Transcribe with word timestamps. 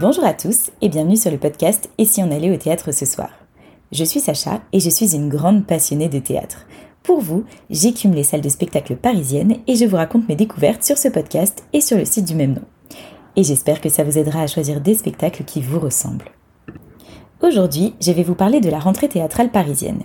Bonjour 0.00 0.24
à 0.24 0.32
tous 0.32 0.70
et 0.80 0.88
bienvenue 0.88 1.16
sur 1.16 1.32
le 1.32 1.38
podcast 1.38 1.90
Et 1.98 2.04
si 2.04 2.22
on 2.22 2.30
allait 2.30 2.52
au 2.52 2.56
théâtre 2.56 2.92
ce 2.92 3.04
soir 3.04 3.30
Je 3.90 4.04
suis 4.04 4.20
Sacha 4.20 4.60
et 4.72 4.78
je 4.78 4.90
suis 4.90 5.16
une 5.16 5.28
grande 5.28 5.66
passionnée 5.66 6.08
de 6.08 6.20
théâtre. 6.20 6.68
Pour 7.02 7.20
vous, 7.20 7.42
j'écume 7.68 8.14
les 8.14 8.22
salles 8.22 8.40
de 8.40 8.48
spectacle 8.48 8.94
parisiennes 8.94 9.56
et 9.66 9.74
je 9.74 9.86
vous 9.86 9.96
raconte 9.96 10.28
mes 10.28 10.36
découvertes 10.36 10.84
sur 10.84 10.96
ce 10.96 11.08
podcast 11.08 11.64
et 11.72 11.80
sur 11.80 11.98
le 11.98 12.04
site 12.04 12.26
du 12.26 12.36
même 12.36 12.52
nom. 12.52 12.62
Et 13.34 13.42
j'espère 13.42 13.80
que 13.80 13.88
ça 13.88 14.04
vous 14.04 14.18
aidera 14.18 14.42
à 14.42 14.46
choisir 14.46 14.80
des 14.80 14.94
spectacles 14.94 15.42
qui 15.42 15.60
vous 15.60 15.80
ressemblent. 15.80 16.30
Aujourd'hui, 17.42 17.94
je 18.00 18.12
vais 18.12 18.22
vous 18.22 18.36
parler 18.36 18.60
de 18.60 18.70
la 18.70 18.78
rentrée 18.78 19.08
théâtrale 19.08 19.50
parisienne. 19.50 20.02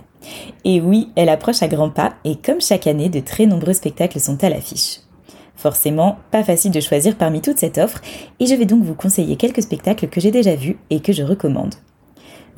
Et 0.64 0.80
oui, 0.80 1.10
elle 1.14 1.28
approche 1.28 1.62
à 1.62 1.68
grands 1.68 1.90
pas 1.90 2.14
et 2.24 2.34
comme 2.34 2.60
chaque 2.60 2.88
année, 2.88 3.10
de 3.10 3.20
très 3.20 3.46
nombreux 3.46 3.74
spectacles 3.74 4.18
sont 4.18 4.42
à 4.42 4.48
l'affiche. 4.48 5.03
Forcément, 5.64 6.18
pas 6.30 6.44
facile 6.44 6.72
de 6.72 6.80
choisir 6.80 7.16
parmi 7.16 7.40
toute 7.40 7.58
cette 7.58 7.78
offre, 7.78 8.02
et 8.38 8.44
je 8.44 8.54
vais 8.54 8.66
donc 8.66 8.84
vous 8.84 8.94
conseiller 8.94 9.36
quelques 9.36 9.62
spectacles 9.62 10.08
que 10.08 10.20
j'ai 10.20 10.30
déjà 10.30 10.54
vus 10.54 10.76
et 10.90 11.00
que 11.00 11.14
je 11.14 11.22
recommande. 11.22 11.76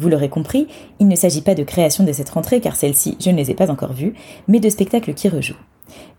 Vous 0.01 0.09
l'aurez 0.09 0.29
compris, 0.29 0.67
il 0.99 1.07
ne 1.07 1.15
s'agit 1.15 1.43
pas 1.43 1.55
de 1.55 1.63
création 1.63 2.03
de 2.03 2.11
cette 2.11 2.31
rentrée 2.31 2.61
car 2.61 2.75
celle-ci, 2.75 3.17
je 3.21 3.31
ne 3.31 3.37
les 3.37 3.53
ai 3.53 3.55
pas 3.55 3.71
encore 3.71 3.93
vues, 3.93 4.15
mais 4.49 4.59
de 4.59 4.69
spectacles 4.69 5.15
qui 5.15 5.29
rejouent. 5.29 5.55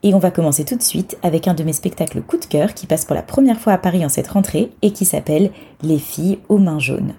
Et 0.01 0.13
on 0.13 0.19
va 0.19 0.31
commencer 0.31 0.63
tout 0.63 0.77
de 0.77 0.81
suite 0.81 1.17
avec 1.23 1.49
un 1.49 1.53
de 1.55 1.63
mes 1.65 1.73
spectacles 1.73 2.21
coup 2.21 2.37
de 2.37 2.45
cœur 2.45 2.73
qui 2.73 2.87
passe 2.87 3.03
pour 3.03 3.15
la 3.15 3.21
première 3.21 3.59
fois 3.59 3.73
à 3.73 3.77
Paris 3.77 4.05
en 4.05 4.09
cette 4.09 4.29
rentrée 4.29 4.71
et 4.81 4.91
qui 4.91 5.03
s'appelle 5.03 5.51
Les 5.83 5.99
filles 5.99 6.39
aux 6.47 6.57
mains 6.57 6.79
jaunes. 6.79 7.15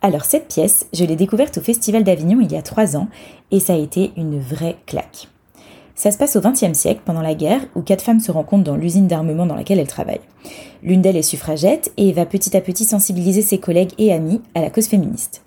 Alors 0.00 0.24
cette 0.24 0.48
pièce, 0.48 0.86
je 0.94 1.04
l'ai 1.04 1.16
découverte 1.16 1.58
au 1.58 1.60
Festival 1.60 2.04
d'Avignon 2.04 2.40
il 2.40 2.50
y 2.50 2.56
a 2.56 2.62
trois 2.62 2.96
ans 2.96 3.08
et 3.50 3.60
ça 3.60 3.74
a 3.74 3.76
été 3.76 4.12
une 4.16 4.40
vraie 4.40 4.76
claque. 4.86 5.28
Ça 5.96 6.10
se 6.10 6.18
passe 6.18 6.36
au 6.36 6.42
XXe 6.42 6.78
siècle, 6.78 7.00
pendant 7.06 7.22
la 7.22 7.34
guerre, 7.34 7.62
où 7.74 7.80
quatre 7.80 8.04
femmes 8.04 8.20
se 8.20 8.30
rencontrent 8.30 8.64
dans 8.64 8.76
l'usine 8.76 9.06
d'armement 9.06 9.46
dans 9.46 9.56
laquelle 9.56 9.78
elles 9.78 9.88
travaillent. 9.88 10.20
L'une 10.82 11.00
d'elles 11.00 11.16
est 11.16 11.22
suffragette 11.22 11.90
et 11.96 12.12
va 12.12 12.26
petit 12.26 12.54
à 12.54 12.60
petit 12.60 12.84
sensibiliser 12.84 13.40
ses 13.40 13.56
collègues 13.56 13.92
et 13.96 14.12
amis 14.12 14.42
à 14.54 14.60
la 14.60 14.68
cause 14.68 14.88
féministe. 14.88 15.42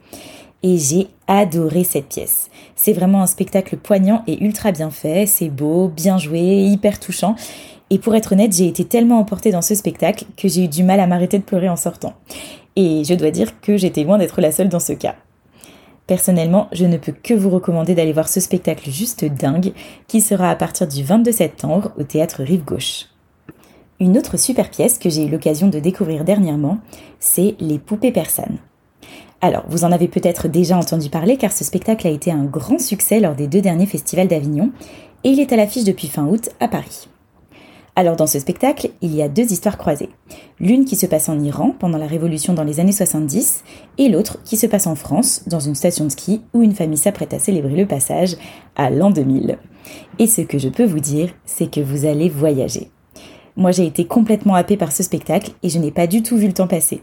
Et 0.64 0.80
j'ai 0.80 1.08
adoré 1.28 1.84
cette 1.84 2.08
pièce. 2.08 2.50
C'est 2.76 2.94
vraiment 2.94 3.22
un 3.22 3.28
spectacle 3.28 3.78
poignant 3.78 4.24
et 4.26 4.44
ultra 4.44 4.72
bien 4.72 4.90
fait, 4.90 5.28
c'est 5.28 5.50
beau, 5.50 5.88
bien 5.88 6.18
joué, 6.18 6.42
hyper 6.42 7.00
touchant. 7.00 7.36
Et 7.92 8.00
pour 8.00 8.16
être 8.16 8.34
honnête, 8.34 8.56
j'ai 8.56 8.68
été 8.68 8.86
tellement 8.86 9.20
emportée 9.20 9.52
dans 9.52 9.62
ce 9.62 9.76
spectacle 9.76 10.26
que 10.36 10.48
j'ai 10.48 10.64
eu 10.64 10.68
du 10.68 10.84
mal 10.84 11.00
à 11.00 11.06
m'arrêter 11.06 11.38
de 11.38 11.44
pleurer 11.44 11.70
en 11.70 11.76
sortant. 11.76 12.16
Et 12.76 13.04
je 13.04 13.14
dois 13.14 13.32
dire 13.32 13.62
que 13.62 13.78
j'étais 13.78 14.04
loin 14.04 14.18
d'être 14.18 14.42
la 14.42 14.52
seule 14.52 14.70
dans 14.70 14.80
ce 14.80 14.94
cas. 14.94 15.16
Personnellement, 16.10 16.70
je 16.72 16.88
ne 16.88 16.98
peux 16.98 17.12
que 17.12 17.36
vous 17.36 17.52
recommander 17.52 17.94
d'aller 17.94 18.14
voir 18.14 18.30
ce 18.30 18.40
spectacle 18.40 18.90
juste 18.90 19.26
dingue 19.26 19.74
qui 20.08 20.22
sera 20.22 20.50
à 20.50 20.56
partir 20.56 20.88
du 20.88 21.04
22 21.04 21.32
septembre 21.32 21.92
au 22.00 22.04
théâtre 22.04 22.42
Rive 22.42 22.66
Gauche. 22.66 23.06
Une 24.00 24.18
autre 24.18 24.36
super 24.36 24.72
pièce 24.72 24.98
que 24.98 25.12
j'ai 25.12 25.28
eu 25.28 25.30
l'occasion 25.30 25.68
de 25.68 25.78
découvrir 25.78 26.24
dernièrement, 26.26 26.80
c'est 27.20 27.56
Les 27.60 27.78
poupées 27.78 28.12
persanes. 28.12 28.58
Alors, 29.40 29.66
vous 29.70 29.84
en 29.84 29.92
avez 29.92 30.08
peut-être 30.08 30.48
déjà 30.48 30.80
entendu 30.80 31.12
parler 31.12 31.38
car 31.38 31.52
ce 31.52 31.64
spectacle 31.64 32.08
a 32.08 32.10
été 32.10 32.32
un 32.32 32.46
grand 32.46 32.80
succès 32.80 33.20
lors 33.20 33.36
des 33.36 33.46
deux 33.46 33.62
derniers 33.62 33.86
festivals 33.86 34.28
d'Avignon 34.28 34.72
et 35.24 35.30
il 35.30 35.40
est 35.40 35.54
à 35.54 35.58
l'affiche 35.58 35.84
depuis 35.84 36.08
fin 36.08 36.26
août 36.26 36.50
à 36.60 36.68
Paris. 36.68 37.08
Alors 38.00 38.16
dans 38.16 38.28
ce 38.28 38.40
spectacle, 38.40 38.92
il 39.02 39.14
y 39.14 39.22
a 39.22 39.28
deux 39.28 39.52
histoires 39.52 39.78
croisées. 39.78 40.08
L'une 40.62 40.86
qui 40.86 40.96
se 40.96 41.06
passe 41.06 41.28
en 41.28 41.38
Iran 41.38 41.76
pendant 41.78 41.98
la 41.98 42.08
Révolution 42.08 42.54
dans 42.54 42.64
les 42.64 42.80
années 42.80 42.94
70 42.94 43.66
et 43.98 44.08
l'autre 44.08 44.42
qui 44.46 44.56
se 44.56 44.68
passe 44.68 44.88
en 44.88 44.96
France 44.96 45.44
dans 45.48 45.60
une 45.60 45.76
station 45.76 46.06
de 46.06 46.10
ski 46.10 46.40
où 46.54 46.64
une 46.64 46.74
famille 46.76 46.98
s'apprête 46.98 47.34
à 47.34 47.40
célébrer 47.40 47.76
le 47.76 47.86
passage 47.86 48.38
à 48.78 48.90
l'an 48.90 49.10
2000. 49.10 49.58
Et 50.18 50.28
ce 50.28 50.40
que 50.40 50.58
je 50.58 50.70
peux 50.70 50.86
vous 50.86 51.02
dire, 51.02 51.34
c'est 51.44 51.70
que 51.70 51.82
vous 51.82 52.06
allez 52.06 52.30
voyager. 52.30 52.90
Moi 53.58 53.72
j'ai 53.72 53.86
été 53.86 54.06
complètement 54.06 54.56
happée 54.56 54.78
par 54.78 54.94
ce 54.94 55.04
spectacle 55.04 55.52
et 55.62 55.68
je 55.68 55.78
n'ai 55.78 55.92
pas 55.92 56.08
du 56.08 56.24
tout 56.24 56.38
vu 56.38 56.48
le 56.48 56.54
temps 56.54 56.68
passer. 56.68 57.02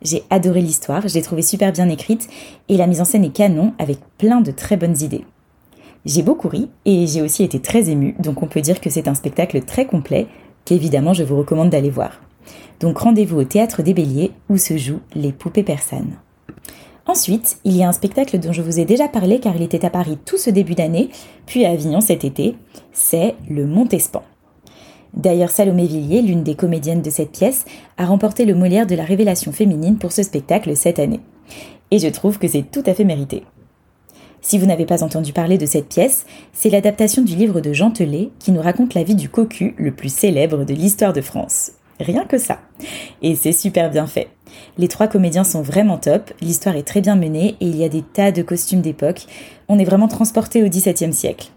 J'ai 0.00 0.22
adoré 0.30 0.62
l'histoire, 0.62 1.06
je 1.06 1.12
l'ai 1.12 1.20
trouvée 1.20 1.42
super 1.42 1.72
bien 1.72 1.90
écrite 1.90 2.26
et 2.70 2.78
la 2.78 2.86
mise 2.86 3.02
en 3.02 3.04
scène 3.04 3.26
est 3.26 3.36
canon 3.36 3.74
avec 3.78 3.98
plein 4.16 4.40
de 4.40 4.50
très 4.50 4.78
bonnes 4.78 4.98
idées. 4.98 5.26
J'ai 6.04 6.22
beaucoup 6.22 6.48
ri 6.48 6.68
et 6.84 7.06
j'ai 7.06 7.22
aussi 7.22 7.44
été 7.44 7.60
très 7.60 7.88
émue, 7.88 8.16
donc 8.18 8.42
on 8.42 8.48
peut 8.48 8.60
dire 8.60 8.80
que 8.80 8.90
c'est 8.90 9.06
un 9.06 9.14
spectacle 9.14 9.62
très 9.62 9.86
complet 9.86 10.26
qu'évidemment 10.64 11.12
je 11.12 11.22
vous 11.22 11.36
recommande 11.36 11.70
d'aller 11.70 11.90
voir. 11.90 12.20
Donc 12.80 12.98
rendez-vous 12.98 13.38
au 13.38 13.44
Théâtre 13.44 13.82
des 13.82 13.94
Béliers 13.94 14.32
où 14.48 14.56
se 14.56 14.76
jouent 14.76 15.00
les 15.14 15.32
poupées 15.32 15.62
persanes. 15.62 16.18
Ensuite, 17.06 17.58
il 17.64 17.76
y 17.76 17.82
a 17.82 17.88
un 17.88 17.92
spectacle 17.92 18.38
dont 18.38 18.52
je 18.52 18.62
vous 18.62 18.80
ai 18.80 18.84
déjà 18.84 19.08
parlé 19.08 19.38
car 19.40 19.54
il 19.56 19.62
était 19.62 19.84
à 19.84 19.90
Paris 19.90 20.18
tout 20.24 20.38
ce 20.38 20.50
début 20.50 20.74
d'année, 20.74 21.08
puis 21.46 21.64
à 21.64 21.70
Avignon 21.70 22.00
cet 22.00 22.24
été, 22.24 22.56
c'est 22.92 23.34
le 23.48 23.66
Montespan. 23.66 24.22
D'ailleurs, 25.14 25.50
Salomé 25.50 25.86
Villiers, 25.86 26.22
l'une 26.22 26.42
des 26.42 26.54
comédiennes 26.54 27.02
de 27.02 27.10
cette 27.10 27.32
pièce, 27.32 27.64
a 27.98 28.06
remporté 28.06 28.44
le 28.44 28.54
Molière 28.54 28.86
de 28.86 28.94
la 28.94 29.04
révélation 29.04 29.52
féminine 29.52 29.98
pour 29.98 30.12
ce 30.12 30.22
spectacle 30.22 30.74
cette 30.76 30.98
année. 30.98 31.20
Et 31.90 31.98
je 31.98 32.08
trouve 32.08 32.38
que 32.38 32.48
c'est 32.48 32.70
tout 32.70 32.82
à 32.86 32.94
fait 32.94 33.04
mérité. 33.04 33.42
Si 34.44 34.58
vous 34.58 34.66
n'avez 34.66 34.86
pas 34.86 35.04
entendu 35.04 35.32
parler 35.32 35.56
de 35.56 35.66
cette 35.66 35.88
pièce, 35.88 36.26
c'est 36.52 36.68
l'adaptation 36.68 37.22
du 37.22 37.36
livre 37.36 37.60
de 37.60 37.72
Jean 37.72 37.92
Telet 37.92 38.30
qui 38.40 38.50
nous 38.50 38.60
raconte 38.60 38.94
la 38.94 39.04
vie 39.04 39.14
du 39.14 39.28
cocu 39.28 39.74
le 39.78 39.92
plus 39.92 40.12
célèbre 40.12 40.64
de 40.64 40.74
l'histoire 40.74 41.12
de 41.12 41.20
France. 41.20 41.72
Rien 42.00 42.24
que 42.24 42.38
ça. 42.38 42.58
Et 43.22 43.36
c'est 43.36 43.52
super 43.52 43.88
bien 43.88 44.08
fait. 44.08 44.28
Les 44.78 44.88
trois 44.88 45.06
comédiens 45.06 45.44
sont 45.44 45.62
vraiment 45.62 45.96
top, 45.96 46.32
l'histoire 46.40 46.76
est 46.76 46.82
très 46.82 47.00
bien 47.00 47.14
menée 47.14 47.56
et 47.60 47.66
il 47.66 47.76
y 47.76 47.84
a 47.84 47.88
des 47.88 48.02
tas 48.02 48.32
de 48.32 48.42
costumes 48.42 48.80
d'époque. 48.80 49.26
On 49.68 49.78
est 49.78 49.84
vraiment 49.84 50.08
transporté 50.08 50.64
au 50.64 50.68
XVIIe 50.68 51.12
siècle. 51.12 51.50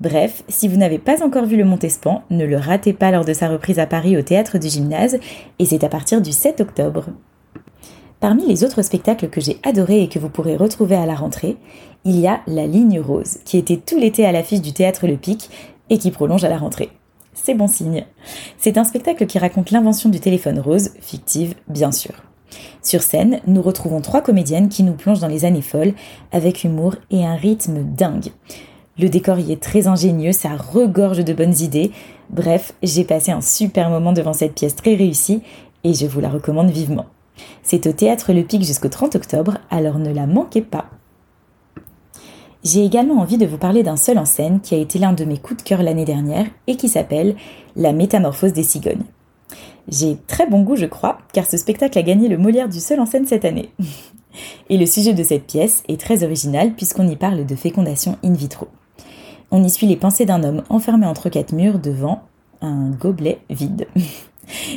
Bref, 0.00 0.42
si 0.48 0.66
vous 0.66 0.76
n'avez 0.76 0.98
pas 0.98 1.24
encore 1.24 1.46
vu 1.46 1.56
le 1.56 1.64
Montespan, 1.64 2.22
ne 2.30 2.44
le 2.44 2.56
ratez 2.56 2.92
pas 2.92 3.12
lors 3.12 3.24
de 3.24 3.32
sa 3.32 3.48
reprise 3.48 3.78
à 3.78 3.86
Paris 3.86 4.16
au 4.16 4.22
théâtre 4.22 4.58
du 4.58 4.68
gymnase, 4.68 5.18
et 5.58 5.64
c'est 5.64 5.84
à 5.84 5.88
partir 5.88 6.20
du 6.20 6.32
7 6.32 6.60
octobre. 6.60 7.06
Parmi 8.20 8.46
les 8.46 8.64
autres 8.64 8.82
spectacles 8.82 9.28
que 9.28 9.40
j'ai 9.40 9.60
adorés 9.62 10.02
et 10.02 10.08
que 10.08 10.18
vous 10.18 10.28
pourrez 10.28 10.56
retrouver 10.56 10.96
à 10.96 11.06
la 11.06 11.14
rentrée, 11.14 11.56
il 12.04 12.18
y 12.18 12.26
a 12.26 12.40
La 12.48 12.66
Ligne 12.66 12.98
Rose, 12.98 13.38
qui 13.44 13.58
était 13.58 13.76
tout 13.76 13.96
l'été 13.96 14.26
à 14.26 14.32
l'affiche 14.32 14.60
du 14.60 14.72
théâtre 14.72 15.06
Le 15.06 15.16
Pic 15.16 15.50
et 15.88 15.98
qui 15.98 16.10
prolonge 16.10 16.42
à 16.42 16.48
la 16.48 16.58
rentrée. 16.58 16.90
C'est 17.32 17.54
bon 17.54 17.68
signe. 17.68 18.04
C'est 18.56 18.76
un 18.76 18.82
spectacle 18.82 19.26
qui 19.26 19.38
raconte 19.38 19.70
l'invention 19.70 20.10
du 20.10 20.18
téléphone 20.18 20.58
rose, 20.58 20.90
fictive 21.00 21.54
bien 21.68 21.92
sûr. 21.92 22.12
Sur 22.82 23.02
scène, 23.02 23.40
nous 23.46 23.62
retrouvons 23.62 24.00
trois 24.00 24.20
comédiennes 24.20 24.68
qui 24.68 24.82
nous 24.82 24.94
plongent 24.94 25.20
dans 25.20 25.28
les 25.28 25.44
années 25.44 25.62
folles, 25.62 25.94
avec 26.32 26.64
humour 26.64 26.96
et 27.12 27.24
un 27.24 27.36
rythme 27.36 27.84
dingue. 27.84 28.32
Le 28.98 29.08
décor 29.08 29.38
y 29.38 29.52
est 29.52 29.62
très 29.62 29.86
ingénieux, 29.86 30.32
ça 30.32 30.56
regorge 30.56 31.24
de 31.24 31.32
bonnes 31.32 31.60
idées. 31.60 31.92
Bref, 32.30 32.72
j'ai 32.82 33.04
passé 33.04 33.30
un 33.30 33.40
super 33.40 33.90
moment 33.90 34.12
devant 34.12 34.32
cette 34.32 34.54
pièce 34.54 34.74
très 34.74 34.96
réussie 34.96 35.42
et 35.84 35.94
je 35.94 36.06
vous 36.06 36.20
la 36.20 36.30
recommande 36.30 36.70
vivement. 36.70 37.06
C'est 37.62 37.86
au 37.86 37.92
théâtre 37.92 38.32
Le 38.32 38.42
Pic 38.42 38.62
jusqu'au 38.62 38.88
30 38.88 39.16
octobre, 39.16 39.58
alors 39.70 39.98
ne 39.98 40.12
la 40.12 40.26
manquez 40.26 40.62
pas. 40.62 40.86
J'ai 42.64 42.84
également 42.84 43.20
envie 43.20 43.38
de 43.38 43.46
vous 43.46 43.58
parler 43.58 43.82
d'un 43.82 43.96
seul 43.96 44.18
en 44.18 44.24
scène 44.24 44.60
qui 44.60 44.74
a 44.74 44.78
été 44.78 44.98
l'un 44.98 45.12
de 45.12 45.24
mes 45.24 45.38
coups 45.38 45.62
de 45.62 45.68
cœur 45.68 45.82
l'année 45.82 46.04
dernière 46.04 46.46
et 46.66 46.76
qui 46.76 46.88
s'appelle 46.88 47.36
La 47.76 47.92
métamorphose 47.92 48.52
des 48.52 48.64
cigognes. 48.64 49.04
J'ai 49.88 50.18
très 50.26 50.46
bon 50.46 50.62
goût, 50.62 50.76
je 50.76 50.86
crois, 50.86 51.18
car 51.32 51.46
ce 51.46 51.56
spectacle 51.56 51.98
a 51.98 52.02
gagné 52.02 52.28
le 52.28 52.36
Molière 52.36 52.68
du 52.68 52.80
seul 52.80 53.00
en 53.00 53.06
scène 53.06 53.26
cette 53.26 53.44
année. 53.44 53.70
Et 54.68 54.76
le 54.76 54.86
sujet 54.86 55.14
de 55.14 55.22
cette 55.22 55.46
pièce 55.46 55.82
est 55.88 56.00
très 56.00 56.22
original 56.22 56.74
puisqu'on 56.74 57.08
y 57.08 57.16
parle 57.16 57.46
de 57.46 57.56
fécondation 57.56 58.16
in 58.22 58.34
vitro. 58.34 58.68
On 59.50 59.64
y 59.64 59.70
suit 59.70 59.86
les 59.86 59.96
pensées 59.96 60.26
d'un 60.26 60.44
homme 60.44 60.62
enfermé 60.68 61.06
entre 61.06 61.30
quatre 61.30 61.52
murs 61.52 61.78
devant 61.78 62.22
un 62.60 62.90
gobelet 62.90 63.40
vide. 63.48 63.86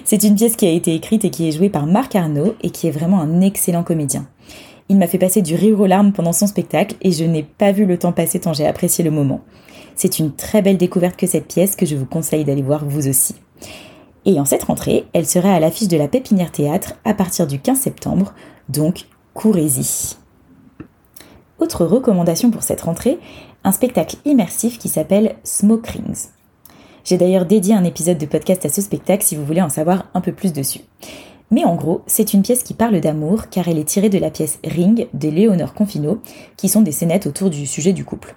C'est 0.03 0.23
une 0.23 0.35
pièce 0.35 0.55
qui 0.55 0.65
a 0.65 0.71
été 0.71 0.93
écrite 0.95 1.25
et 1.25 1.29
qui 1.29 1.47
est 1.47 1.51
jouée 1.51 1.69
par 1.69 1.85
Marc 1.85 2.15
Arnaud 2.15 2.55
et 2.61 2.69
qui 2.69 2.87
est 2.87 2.91
vraiment 2.91 3.19
un 3.19 3.41
excellent 3.41 3.83
comédien. 3.83 4.27
Il 4.89 4.97
m'a 4.97 5.07
fait 5.07 5.17
passer 5.17 5.41
du 5.41 5.55
rire 5.55 5.79
aux 5.79 5.85
larmes 5.85 6.11
pendant 6.11 6.33
son 6.33 6.47
spectacle 6.47 6.95
et 7.01 7.11
je 7.11 7.23
n'ai 7.23 7.43
pas 7.43 7.71
vu 7.71 7.85
le 7.85 7.97
temps 7.97 8.11
passer 8.11 8.39
tant 8.39 8.53
j'ai 8.53 8.67
apprécié 8.67 9.03
le 9.03 9.11
moment. 9.11 9.41
C'est 9.95 10.19
une 10.19 10.33
très 10.33 10.61
belle 10.61 10.77
découverte 10.77 11.17
que 11.17 11.27
cette 11.27 11.47
pièce 11.47 11.75
que 11.75 11.85
je 11.85 11.95
vous 11.95 12.05
conseille 12.05 12.43
d'aller 12.43 12.61
voir 12.61 12.85
vous 12.85 13.07
aussi. 13.07 13.35
Et 14.25 14.39
en 14.39 14.45
cette 14.45 14.63
rentrée, 14.63 15.05
elle 15.13 15.25
sera 15.25 15.53
à 15.53 15.59
l'affiche 15.59 15.87
de 15.87 15.97
la 15.97 16.07
Pépinière 16.07 16.51
Théâtre 16.51 16.95
à 17.05 17.13
partir 17.13 17.47
du 17.47 17.59
15 17.59 17.79
septembre, 17.79 18.33
donc 18.69 19.05
courez-y. 19.33 20.15
Autre 21.59 21.85
recommandation 21.85 22.51
pour 22.51 22.63
cette 22.63 22.81
rentrée, 22.81 23.19
un 23.63 23.71
spectacle 23.71 24.17
immersif 24.25 24.77
qui 24.77 24.89
s'appelle 24.89 25.35
Smoke 25.43 25.89
Rings. 25.89 26.29
J'ai 27.03 27.17
d'ailleurs 27.17 27.45
dédié 27.45 27.73
un 27.73 27.83
épisode 27.83 28.17
de 28.17 28.25
podcast 28.25 28.65
à 28.65 28.69
ce 28.69 28.81
spectacle 28.81 29.23
si 29.23 29.35
vous 29.35 29.45
voulez 29.45 29.61
en 29.61 29.69
savoir 29.69 30.05
un 30.13 30.21
peu 30.21 30.31
plus 30.31 30.53
dessus. 30.53 30.81
Mais 31.49 31.65
en 31.65 31.75
gros, 31.75 32.01
c'est 32.07 32.33
une 32.33 32.43
pièce 32.43 32.63
qui 32.63 32.73
parle 32.73 32.99
d'amour 33.01 33.49
car 33.49 33.67
elle 33.67 33.77
est 33.77 33.85
tirée 33.85 34.09
de 34.09 34.17
la 34.17 34.31
pièce 34.31 34.59
Ring 34.63 35.07
de 35.13 35.29
Léonore 35.29 35.73
Confino, 35.73 36.21
qui 36.55 36.69
sont 36.69 36.81
des 36.81 36.93
scénettes 36.93 37.27
autour 37.27 37.49
du 37.49 37.65
sujet 37.65 37.91
du 37.91 38.05
couple. 38.05 38.35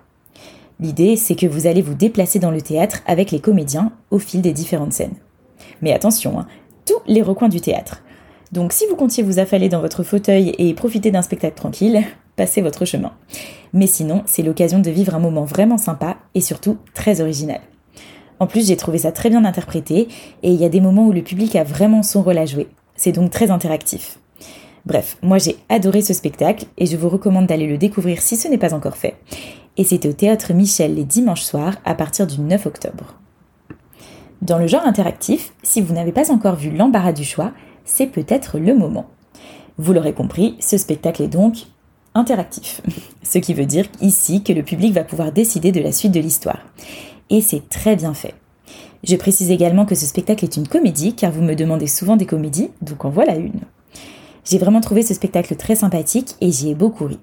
L'idée, 0.80 1.16
c'est 1.16 1.36
que 1.36 1.46
vous 1.46 1.68
allez 1.68 1.82
vous 1.82 1.94
déplacer 1.94 2.40
dans 2.40 2.50
le 2.50 2.60
théâtre 2.60 3.02
avec 3.06 3.30
les 3.30 3.38
comédiens 3.38 3.92
au 4.10 4.18
fil 4.18 4.42
des 4.42 4.52
différentes 4.52 4.92
scènes. 4.92 5.14
Mais 5.80 5.92
attention, 5.92 6.40
hein, 6.40 6.48
tous 6.86 7.00
les 7.06 7.22
recoins 7.22 7.48
du 7.48 7.60
théâtre. 7.60 8.02
Donc 8.50 8.72
si 8.72 8.84
vous 8.88 8.96
comptiez 8.96 9.22
vous 9.22 9.38
affaler 9.38 9.68
dans 9.68 9.80
votre 9.80 10.02
fauteuil 10.02 10.54
et 10.58 10.74
profiter 10.74 11.12
d'un 11.12 11.22
spectacle 11.22 11.56
tranquille, 11.56 12.02
passez 12.36 12.62
votre 12.62 12.84
chemin. 12.84 13.12
Mais 13.72 13.86
sinon, 13.86 14.22
c'est 14.26 14.42
l'occasion 14.42 14.80
de 14.80 14.90
vivre 14.90 15.14
un 15.14 15.20
moment 15.20 15.44
vraiment 15.44 15.78
sympa 15.78 16.16
et 16.34 16.40
surtout 16.40 16.78
très 16.94 17.20
original. 17.20 17.60
En 18.40 18.46
plus, 18.46 18.66
j'ai 18.66 18.76
trouvé 18.76 18.98
ça 18.98 19.12
très 19.12 19.30
bien 19.30 19.44
interprété 19.44 20.08
et 20.42 20.50
il 20.50 20.60
y 20.60 20.64
a 20.64 20.68
des 20.68 20.80
moments 20.80 21.06
où 21.06 21.12
le 21.12 21.22
public 21.22 21.56
a 21.56 21.64
vraiment 21.64 22.02
son 22.02 22.22
rôle 22.22 22.38
à 22.38 22.46
jouer. 22.46 22.68
C'est 22.96 23.12
donc 23.12 23.30
très 23.30 23.50
interactif. 23.50 24.18
Bref, 24.86 25.16
moi 25.22 25.38
j'ai 25.38 25.56
adoré 25.70 26.02
ce 26.02 26.12
spectacle 26.12 26.66
et 26.76 26.84
je 26.86 26.96
vous 26.96 27.08
recommande 27.08 27.46
d'aller 27.46 27.66
le 27.66 27.78
découvrir 27.78 28.20
si 28.20 28.36
ce 28.36 28.48
n'est 28.48 28.58
pas 28.58 28.74
encore 28.74 28.96
fait. 28.96 29.16
Et 29.76 29.84
c'est 29.84 30.06
au 30.06 30.12
théâtre 30.12 30.52
Michel 30.52 30.94
les 30.94 31.04
dimanches 31.04 31.42
soirs 31.42 31.76
à 31.84 31.94
partir 31.94 32.26
du 32.26 32.40
9 32.40 32.66
octobre. 32.66 33.14
Dans 34.42 34.58
le 34.58 34.66
genre 34.66 34.86
interactif, 34.86 35.54
si 35.62 35.80
vous 35.80 35.94
n'avez 35.94 36.12
pas 36.12 36.30
encore 36.30 36.56
vu 36.56 36.70
l'embarras 36.70 37.12
du 37.12 37.24
choix, 37.24 37.52
c'est 37.84 38.06
peut-être 38.06 38.58
le 38.58 38.74
moment. 38.74 39.06
Vous 39.78 39.92
l'aurez 39.94 40.12
compris, 40.12 40.56
ce 40.60 40.76
spectacle 40.76 41.22
est 41.22 41.28
donc 41.28 41.64
interactif. 42.14 42.82
Ce 43.22 43.38
qui 43.38 43.54
veut 43.54 43.66
dire 43.66 43.86
ici 44.02 44.42
que 44.42 44.52
le 44.52 44.62
public 44.62 44.92
va 44.92 45.02
pouvoir 45.02 45.32
décider 45.32 45.72
de 45.72 45.80
la 45.80 45.92
suite 45.92 46.12
de 46.12 46.20
l'histoire. 46.20 46.60
Et 47.30 47.40
c'est 47.40 47.68
très 47.68 47.96
bien 47.96 48.14
fait. 48.14 48.34
Je 49.02 49.16
précise 49.16 49.50
également 49.50 49.84
que 49.84 49.94
ce 49.94 50.06
spectacle 50.06 50.44
est 50.44 50.56
une 50.56 50.68
comédie, 50.68 51.14
car 51.14 51.30
vous 51.30 51.42
me 51.42 51.54
demandez 51.54 51.86
souvent 51.86 52.16
des 52.16 52.26
comédies, 52.26 52.70
donc 52.80 53.04
en 53.04 53.10
voilà 53.10 53.36
une. 53.36 53.60
J'ai 54.44 54.58
vraiment 54.58 54.80
trouvé 54.80 55.02
ce 55.02 55.14
spectacle 55.14 55.56
très 55.56 55.74
sympathique 55.74 56.36
et 56.40 56.50
j'y 56.50 56.70
ai 56.70 56.74
beaucoup 56.74 57.06
ri. 57.06 57.18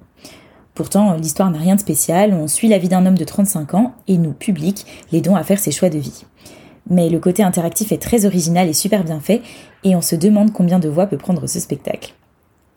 Pourtant, 0.73 1.15
l'histoire 1.15 1.51
n'a 1.51 1.59
rien 1.59 1.75
de 1.75 1.79
spécial, 1.79 2.33
on 2.33 2.47
suit 2.47 2.67
la 2.67 2.77
vie 2.77 2.87
d'un 2.87 3.05
homme 3.05 3.17
de 3.17 3.23
35 3.25 3.73
ans 3.73 3.93
et 4.07 4.17
nous, 4.17 4.31
public, 4.31 4.85
l'aidons 5.11 5.35
à 5.35 5.43
faire 5.43 5.59
ses 5.59 5.71
choix 5.71 5.89
de 5.89 5.99
vie. 5.99 6.25
Mais 6.89 7.09
le 7.09 7.19
côté 7.19 7.43
interactif 7.43 7.91
est 7.91 8.01
très 8.01 8.25
original 8.25 8.67
et 8.67 8.73
super 8.73 9.03
bien 9.03 9.19
fait, 9.19 9.41
et 9.83 9.95
on 9.95 10.01
se 10.01 10.15
demande 10.15 10.53
combien 10.53 10.79
de 10.79 10.89
voix 10.89 11.07
peut 11.07 11.17
prendre 11.17 11.45
ce 11.47 11.59
spectacle. 11.59 12.13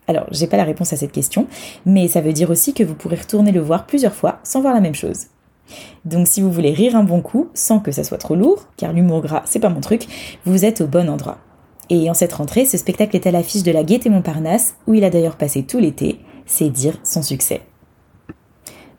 Alors, 0.06 0.26
j'ai 0.30 0.46
pas 0.46 0.58
la 0.58 0.64
réponse 0.64 0.92
à 0.92 0.96
cette 0.96 1.12
question, 1.12 1.46
mais 1.86 2.08
ça 2.08 2.20
veut 2.20 2.34
dire 2.34 2.50
aussi 2.50 2.74
que 2.74 2.84
vous 2.84 2.94
pourrez 2.94 3.16
retourner 3.16 3.52
le 3.52 3.60
voir 3.60 3.86
plusieurs 3.86 4.14
fois 4.14 4.40
sans 4.42 4.60
voir 4.60 4.74
la 4.74 4.80
même 4.80 4.94
chose. 4.94 5.26
Donc 6.04 6.28
si 6.28 6.40
vous 6.40 6.52
voulez 6.52 6.72
rire 6.72 6.96
un 6.96 7.04
bon 7.04 7.20
coup, 7.20 7.48
sans 7.54 7.80
que 7.80 7.92
ça 7.92 8.04
soit 8.04 8.18
trop 8.18 8.34
lourd, 8.34 8.66
car 8.76 8.92
l'humour 8.92 9.22
gras, 9.22 9.42
c'est 9.46 9.60
pas 9.60 9.68
mon 9.68 9.80
truc, 9.80 10.06
vous 10.44 10.64
êtes 10.64 10.80
au 10.80 10.86
bon 10.86 11.08
endroit. 11.08 11.38
Et 11.90 12.08
en 12.08 12.14
cette 12.14 12.32
rentrée, 12.32 12.64
ce 12.64 12.76
spectacle 12.76 13.16
est 13.16 13.26
à 13.26 13.30
l'affiche 13.30 13.62
de 13.62 13.72
la 13.72 13.84
Gaîté 13.84 14.08
Montparnasse, 14.08 14.76
où 14.86 14.94
il 14.94 15.04
a 15.04 15.10
d'ailleurs 15.10 15.36
passé 15.36 15.64
tout 15.64 15.78
l'été, 15.78 16.20
c'est 16.46 16.70
dire 16.70 16.98
son 17.04 17.22
succès. 17.22 17.60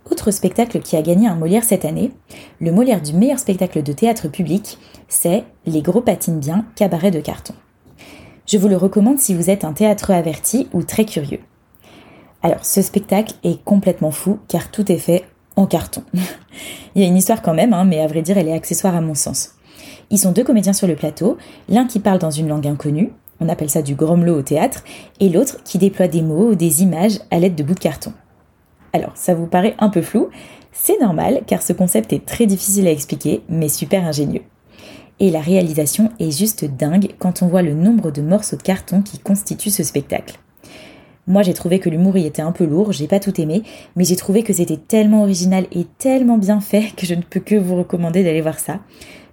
Autre 0.10 0.30
spectacle 0.30 0.80
qui 0.82 0.96
a 0.96 1.02
gagné 1.02 1.28
un 1.28 1.36
Molière 1.36 1.64
cette 1.64 1.86
année, 1.86 2.12
le 2.60 2.72
Molière 2.72 3.02
du 3.02 3.14
meilleur 3.14 3.40
spectacle 3.40 3.82
de 3.82 3.92
théâtre 3.92 4.28
public, 4.28 4.78
c'est 5.08 5.44
Les 5.66 5.82
gros 5.82 6.02
patinent 6.02 6.40
bien, 6.40 6.66
cabaret 6.76 7.10
de 7.12 7.20
carton. 7.20 7.56
Je 8.46 8.60
vous 8.60 8.68
le 8.68 8.78
recommande 8.78 9.20
si 9.20 9.34
vous 9.34 9.50
êtes 9.50 9.66
un 9.66 9.74
théâtre 9.74 10.12
averti 10.12 10.68
ou 10.74 10.84
très 10.84 11.06
curieux. 11.06 11.40
Alors, 12.44 12.64
ce 12.64 12.84
spectacle 12.84 13.34
est 13.44 13.64
complètement 13.64 14.12
fou 14.12 14.38
car 14.48 14.70
tout 14.70 14.92
est 14.92 15.00
fait 15.00 15.26
en 15.56 15.66
carton. 15.66 16.04
Il 16.96 17.02
y 17.02 17.06
a 17.06 17.08
une 17.08 17.18
histoire 17.18 17.42
quand 17.42 17.54
même, 17.54 17.74
hein, 17.74 17.86
mais 17.86 18.00
à 18.00 18.08
vrai 18.08 18.22
dire, 18.22 18.38
elle 18.38 18.48
est 18.48 18.54
accessoire 18.54 18.96
à 18.96 19.02
mon 19.02 19.16
sens. 19.16 19.52
Ils 20.12 20.20
sont 20.20 20.32
deux 20.32 20.44
comédiens 20.44 20.74
sur 20.74 20.88
le 20.88 20.96
plateau, 20.96 21.38
l'un 21.68 21.86
qui 21.86 22.00
parle 22.00 22.20
dans 22.20 22.32
une 22.32 22.48
langue 22.48 22.68
inconnue, 22.68 23.12
on 23.40 23.50
appelle 23.50 23.70
ça 23.70 23.82
du 23.82 23.96
gromelot 23.96 24.40
au 24.40 24.42
théâtre, 24.42 24.84
et 25.20 25.30
l'autre 25.30 25.58
qui 25.64 25.78
déploie 25.78 26.08
des 26.08 26.22
mots 26.22 26.52
ou 26.52 26.56
des 26.56 26.84
images 26.84 27.20
à 27.32 27.40
l'aide 27.40 27.56
de 27.56 27.64
bouts 27.64 27.74
de 27.74 27.80
carton. 27.80 28.14
Alors, 28.94 29.12
ça 29.16 29.34
vous 29.34 29.48
paraît 29.48 29.76
un 29.80 29.90
peu 29.90 30.02
flou, 30.02 30.30
c'est 30.72 31.00
normal 31.00 31.42
car 31.48 31.62
ce 31.62 31.74
concept 31.74 32.14
est 32.14 32.26
très 32.26 32.46
difficile 32.46 32.88
à 32.88 32.92
expliquer, 32.92 33.42
mais 33.50 33.70
super 33.70 34.06
ingénieux. 34.06 34.44
Et 35.20 35.32
la 35.32 35.40
réalisation 35.40 36.12
est 36.20 36.32
juste 36.32 36.66
dingue 36.66 37.14
quand 37.20 37.42
on 37.42 37.48
voit 37.48 37.62
le 37.62 37.74
nombre 37.74 38.12
de 38.12 38.22
morceaux 38.22 38.58
de 38.58 38.62
carton 38.62 39.02
qui 39.02 39.20
constituent 39.20 39.70
ce 39.70 39.84
spectacle. 39.84 40.40
Moi, 41.28 41.42
j'ai 41.42 41.54
trouvé 41.54 41.80
que 41.80 41.90
l'humour 41.90 42.18
y 42.18 42.28
était 42.28 42.44
un 42.44 42.52
peu 42.52 42.66
lourd, 42.66 42.92
j'ai 42.92 43.08
pas 43.08 43.20
tout 43.20 43.40
aimé, 43.42 43.64
mais 43.96 44.04
j'ai 44.04 44.16
trouvé 44.16 44.44
que 44.44 44.54
c'était 44.54 44.78
tellement 44.78 45.24
original 45.24 45.66
et 45.72 45.86
tellement 45.98 46.38
bien 46.38 46.62
fait 46.62 46.96
que 46.96 47.08
je 47.08 47.16
ne 47.16 47.24
peux 47.24 47.40
que 47.40 47.56
vous 47.56 47.76
recommander 47.76 48.24
d'aller 48.24 48.42
voir 48.42 48.60
ça. 48.60 48.80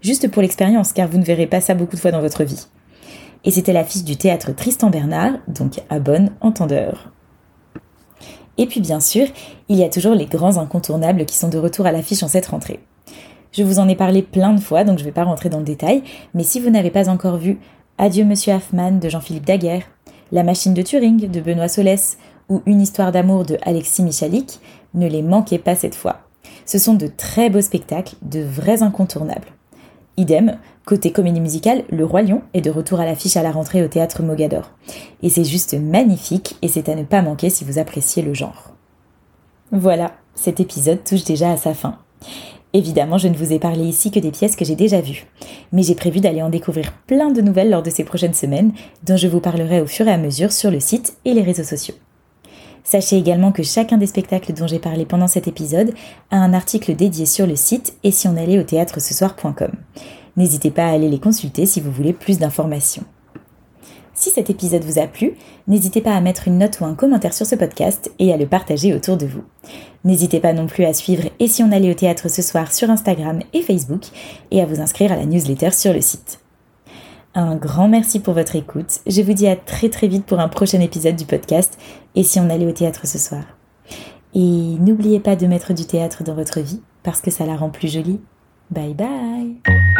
Juste 0.00 0.30
pour 0.30 0.40
l'expérience, 0.40 0.92
car 0.92 1.08
vous 1.08 1.18
ne 1.18 1.24
verrez 1.24 1.46
pas 1.46 1.60
ça 1.60 1.74
beaucoup 1.74 1.94
de 1.94 2.00
fois 2.00 2.10
dans 2.10 2.20
votre 2.20 2.44
vie. 2.44 2.66
Et 3.44 3.50
c'était 3.50 3.74
l'affiche 3.74 4.04
du 4.04 4.16
théâtre 4.16 4.54
Tristan 4.54 4.88
Bernard, 4.88 5.34
donc 5.48 5.80
à 5.90 5.98
bon 5.98 6.30
entendeur. 6.40 7.12
Et 8.56 8.66
puis 8.66 8.80
bien 8.80 9.00
sûr, 9.00 9.26
il 9.68 9.76
y 9.76 9.84
a 9.84 9.88
toujours 9.88 10.14
les 10.14 10.26
grands 10.26 10.58
incontournables 10.58 11.26
qui 11.26 11.36
sont 11.36 11.48
de 11.48 11.58
retour 11.58 11.86
à 11.86 11.92
l'affiche 11.92 12.22
en 12.22 12.28
cette 12.28 12.46
rentrée. 12.46 12.80
Je 13.52 13.62
vous 13.62 13.78
en 13.78 13.88
ai 13.88 13.96
parlé 13.96 14.22
plein 14.22 14.54
de 14.54 14.60
fois, 14.60 14.84
donc 14.84 14.98
je 14.98 15.02
ne 15.02 15.08
vais 15.08 15.14
pas 15.14 15.24
rentrer 15.24 15.50
dans 15.50 15.58
le 15.58 15.64
détail, 15.64 16.02
mais 16.32 16.42
si 16.42 16.58
vous 16.58 16.70
n'avez 16.70 16.90
pas 16.90 17.10
encore 17.10 17.36
vu 17.36 17.58
Adieu 17.98 18.24
Monsieur 18.24 18.54
Hoffman 18.54 18.92
de 18.92 19.08
Jean-Philippe 19.10 19.44
Daguerre, 19.46 19.84
la 20.32 20.42
machine 20.42 20.74
de 20.74 20.82
Turing 20.82 21.30
de 21.30 21.40
Benoît 21.40 21.68
Solès 21.68 22.16
ou 22.48 22.62
Une 22.66 22.80
histoire 22.80 23.12
d'amour 23.12 23.44
de 23.44 23.58
Alexis 23.62 24.02
Michalik, 24.02 24.58
ne 24.94 25.06
les 25.06 25.22
manquez 25.22 25.58
pas 25.58 25.76
cette 25.76 25.94
fois. 25.94 26.22
Ce 26.66 26.78
sont 26.78 26.94
de 26.94 27.06
très 27.06 27.50
beaux 27.50 27.60
spectacles, 27.60 28.16
de 28.22 28.40
vrais 28.42 28.82
incontournables. 28.82 29.48
Idem, 30.16 30.58
côté 30.84 31.12
comédie 31.12 31.40
musicale, 31.40 31.84
Le 31.90 32.04
Roi 32.04 32.22
Lion 32.22 32.42
est 32.52 32.60
de 32.60 32.70
retour 32.70 33.00
à 33.00 33.04
l'affiche 33.04 33.36
à 33.36 33.42
la 33.42 33.52
rentrée 33.52 33.82
au 33.82 33.88
théâtre 33.88 34.22
Mogador. 34.22 34.70
Et 35.22 35.30
c'est 35.30 35.44
juste 35.44 35.74
magnifique 35.74 36.56
et 36.62 36.68
c'est 36.68 36.88
à 36.88 36.94
ne 36.94 37.04
pas 37.04 37.22
manquer 37.22 37.48
si 37.48 37.64
vous 37.64 37.78
appréciez 37.78 38.22
le 38.22 38.34
genre. 38.34 38.72
Voilà, 39.70 40.12
cet 40.34 40.60
épisode 40.60 41.04
touche 41.04 41.24
déjà 41.24 41.52
à 41.52 41.56
sa 41.56 41.74
fin. 41.74 41.98
Évidemment, 42.74 43.18
je 43.18 43.28
ne 43.28 43.34
vous 43.34 43.52
ai 43.52 43.58
parlé 43.58 43.84
ici 43.84 44.10
que 44.10 44.18
des 44.18 44.30
pièces 44.30 44.56
que 44.56 44.64
j'ai 44.64 44.76
déjà 44.76 45.00
vues, 45.00 45.26
mais 45.72 45.82
j'ai 45.82 45.94
prévu 45.94 46.20
d'aller 46.20 46.42
en 46.42 46.48
découvrir 46.48 46.92
plein 47.06 47.30
de 47.30 47.42
nouvelles 47.42 47.68
lors 47.68 47.82
de 47.82 47.90
ces 47.90 48.04
prochaines 48.04 48.32
semaines, 48.32 48.72
dont 49.04 49.16
je 49.16 49.28
vous 49.28 49.40
parlerai 49.40 49.82
au 49.82 49.86
fur 49.86 50.08
et 50.08 50.12
à 50.12 50.16
mesure 50.16 50.52
sur 50.52 50.70
le 50.70 50.80
site 50.80 51.16
et 51.26 51.34
les 51.34 51.42
réseaux 51.42 51.64
sociaux. 51.64 51.94
Sachez 52.84 53.16
également 53.16 53.52
que 53.52 53.62
chacun 53.62 53.98
des 53.98 54.06
spectacles 54.06 54.54
dont 54.54 54.66
j'ai 54.66 54.78
parlé 54.78 55.04
pendant 55.04 55.28
cet 55.28 55.46
épisode 55.46 55.92
a 56.30 56.36
un 56.36 56.54
article 56.54 56.96
dédié 56.96 57.26
sur 57.26 57.46
le 57.46 57.56
site 57.56 57.94
et 58.02 58.10
si 58.10 58.26
on 58.26 58.36
allait 58.36 58.58
au 58.58 58.64
théâtre 58.64 59.00
ce 59.00 59.14
soir.com. 59.14 59.72
N'hésitez 60.36 60.70
pas 60.70 60.86
à 60.86 60.92
aller 60.92 61.08
les 61.08 61.20
consulter 61.20 61.66
si 61.66 61.80
vous 61.80 61.92
voulez 61.92 62.12
plus 62.12 62.38
d'informations. 62.38 63.04
Si 64.14 64.30
cet 64.30 64.50
épisode 64.50 64.84
vous 64.84 64.98
a 64.98 65.06
plu, 65.06 65.34
n'hésitez 65.66 66.00
pas 66.00 66.14
à 66.14 66.20
mettre 66.20 66.48
une 66.48 66.58
note 66.58 66.80
ou 66.80 66.84
un 66.84 66.94
commentaire 66.94 67.32
sur 67.32 67.46
ce 67.46 67.54
podcast 67.54 68.12
et 68.18 68.32
à 68.32 68.36
le 68.36 68.46
partager 68.46 68.94
autour 68.94 69.16
de 69.16 69.26
vous. 69.26 69.42
N'hésitez 70.04 70.40
pas 70.40 70.52
non 70.52 70.66
plus 70.66 70.84
à 70.84 70.92
suivre 70.92 71.24
Et 71.38 71.48
si 71.48 71.62
on 71.62 71.72
allait 71.72 71.90
au 71.90 71.94
théâtre 71.94 72.28
ce 72.28 72.42
soir 72.42 72.72
sur 72.72 72.90
Instagram 72.90 73.40
et 73.52 73.62
Facebook 73.62 74.02
et 74.50 74.60
à 74.60 74.66
vous 74.66 74.80
inscrire 74.80 75.12
à 75.12 75.16
la 75.16 75.26
newsletter 75.26 75.70
sur 75.70 75.92
le 75.92 76.00
site. 76.00 76.40
Un 77.34 77.56
grand 77.56 77.88
merci 77.88 78.20
pour 78.20 78.34
votre 78.34 78.56
écoute. 78.56 79.00
Je 79.06 79.22
vous 79.22 79.32
dis 79.32 79.48
à 79.48 79.56
très 79.56 79.88
très 79.88 80.08
vite 80.08 80.26
pour 80.26 80.38
un 80.38 80.48
prochain 80.48 80.80
épisode 80.80 81.16
du 81.16 81.24
podcast 81.24 81.78
Et 82.14 82.24
si 82.24 82.38
on 82.38 82.50
allait 82.50 82.66
au 82.66 82.72
théâtre 82.72 83.06
ce 83.06 83.18
soir. 83.18 83.44
Et 84.34 84.76
n'oubliez 84.78 85.20
pas 85.20 85.36
de 85.36 85.46
mettre 85.46 85.72
du 85.72 85.86
théâtre 85.86 86.24
dans 86.24 86.34
votre 86.34 86.60
vie 86.60 86.82
parce 87.02 87.22
que 87.22 87.30
ça 87.30 87.46
la 87.46 87.56
rend 87.56 87.70
plus 87.70 87.90
jolie. 87.90 88.20
Bye 88.70 88.94
bye 88.94 89.91